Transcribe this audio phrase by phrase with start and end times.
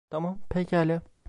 [0.09, 1.01] Tamam, pekâlâ.